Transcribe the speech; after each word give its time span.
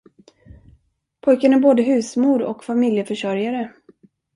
Pojken 1.21 1.53
är 1.53 1.59
både 1.59 1.83
husmor 1.83 2.41
och 2.41 2.63
familjeförsörjare. 2.63 3.73